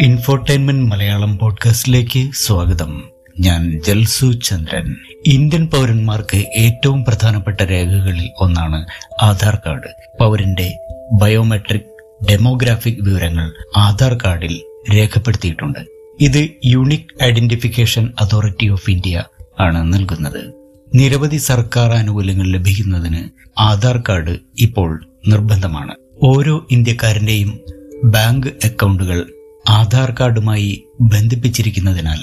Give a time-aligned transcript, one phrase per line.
[0.00, 3.02] Infotainment Malayalam പോഡ്കാസ്റ്റിലേക്ക് സ്വാഗതം.
[3.40, 4.96] ഞാൻ ജൽസു ചന്ദ്രൻ.
[5.26, 8.86] Indian പൗരന്മാർക്ക് ഏറ്റവും പ്രധാനപ്പെട്ട രേഖകളിൽ ഒന്നാണ്
[9.22, 10.18] ആധാർ കാർഡ്.
[10.20, 10.78] പൗരന്റെ
[11.12, 14.60] ബയോമെട്രിക് ഡെമോഗ്രാഫിക് വിവരങ്ങൾ ആധാർ കാർഡിൽ
[14.94, 15.78] രേഖപ്പെടുത്തിയിട്ടുണ്ട്.
[16.20, 19.24] ഇത് unique identification authority of India
[19.60, 20.52] ആണ് നൽകുന്നത്.
[20.94, 23.24] നിരവധി സർക്കാർ ആനുകൂല്യങ്ങൾ ലഭിക്കുന്നതിന്
[23.58, 25.94] ആധാർ കാർഡ് ഇപ്പോൾ നിർബന്ധമാണ്.
[26.22, 27.60] ഓരോ ഇന്ത്യക്കാരന്റെയും
[28.04, 29.26] ബാങ്ക് അക്കൗണ്ടുകൾ
[29.68, 32.18] ആധാർ കാർഡുമായി ബന്ധിപ്പിച്ചിരിക്കുന്നതിനാൽ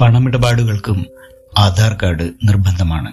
[0.00, 1.06] പണമിടപാടുകൾക്കും
[1.58, 3.12] ആധാർ കാർഡ് നിർബന്ധമാണ്.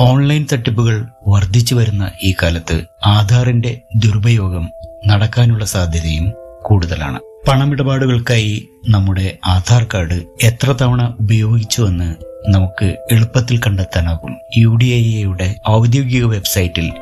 [0.00, 4.70] ഓൺലൈൻ തട്ടിപ്പുകൾ വർദ്ധിച്ചു വരുന്ന ഈ കാലത്ത് ആധാറിന്റെ ദുരുപയോഗം
[5.06, 7.20] നടക്കാനുള്ള സാധ്യതയും കൂടുതലാണ്.
[7.48, 12.14] പണമിടപാടുകൾക്കായി നമ്മുടെ ആധാർ കാർഡ് എത്ര തവണ ഉപയോഗിച്ചുവെന്ന്
[12.48, 14.36] നമുക്ക് എളുപ്പത്തിൽ കണ്ടെത്താനാകും.
[14.56, 16.92] യു ഡി ഐ എയുടെ ഔദ്യോഗിക വെബ്സൈറ്റിൽ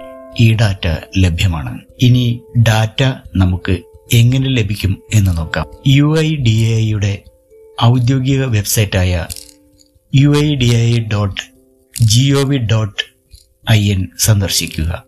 [0.41, 0.88] ഈ ഡാറ്റ
[1.19, 1.78] ലഭ്യമാണ്.
[2.02, 3.02] ഇനി ഡാറ്റ
[3.36, 3.78] നമുക്ക്
[4.12, 5.66] എങ്ങനെ ലഭിക്കും എന്ന് നോക്കാം.
[5.86, 7.22] യു ഐ ഡി എയുടെ
[7.84, 9.27] ഔദ്യോഗിക വെബ്സൈറ്റായ
[10.14, 11.42] U I D I dot
[12.02, 13.02] G O V dot
[13.70, 15.05] I N സന്ദർശിക്കുക.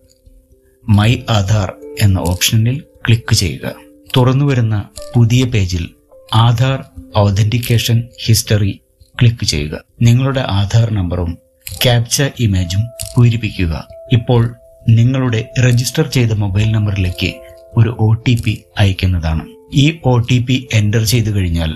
[0.89, 3.75] മൈ ആധാർ എന്ന ഓപ്ഷനിൽ ക്ലിക്ക് ചെയ്യുക.
[4.17, 5.89] തുറന്നു വരുന്ന പുതിയ പേജിൽ
[6.35, 6.85] ആധാർ
[7.17, 8.81] ഓതന്റിക്കേഷൻ ഹിസ്റ്ററി
[9.21, 9.85] ക്ലിക്ക് ചെയ്യുക.
[10.03, 11.39] നിങ്ങളുടെ ആധാർ നമ്പറും
[11.83, 12.83] ക്യാപ്ച ഇമേജും
[13.17, 13.89] പൂരിപ്പിക്കുക.
[14.13, 14.55] ഇപ്പോൾ
[14.89, 17.33] നിങ്ങളുടെ രജിസ്റ്റർ ചെയ്ത മൊബൈൽ നമ്പറിലേക്ക്
[17.77, 19.47] ഒരു ഒ ടി പി അയക്കുന്നതാണ്.
[19.75, 21.75] ഈ ഒ ടി പി എന്റർ ചെയ്തു കഴിഞ്ഞാൽ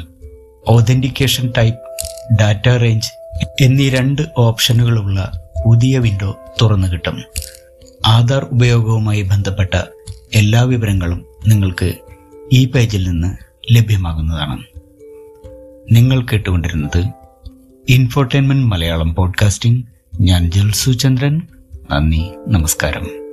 [0.68, 1.80] ഓതന്റിക്കേഷൻ ടൈപ്പ്
[2.40, 3.08] ഡാറ്റ റേഞ്ച്
[3.60, 7.22] എന്നീ രണ്ട് ഓപ്ഷനുകളുള്ള പുതിയ വിൻഡോ തുറന്നു കിട്ടും.
[8.06, 9.82] ആധാർ ഉപയോഗവുമായി ബന്ധപ്പെട്ട
[10.34, 11.92] എല്ലാ വിവരങ്ങളും നിങ്ങൾക്ക്
[12.52, 13.36] ഈ പേജിൽ നിന്ന്
[13.74, 14.62] ലഭ്യമാകുന്നതാണ്.
[15.90, 17.04] നിങ്ങൾ കേട്ടുകൊണ്ടിരുന്നത്
[17.88, 19.84] ഇൻഫോർടൈൻമെന്റ് മലയാളം പോഡ്കാസ്റ്റിംഗ്
[20.20, 21.42] ഞാൻ ജൽസു ചന്ദ്രൻ.
[21.90, 23.23] നന്ദി നമസ്കാരം.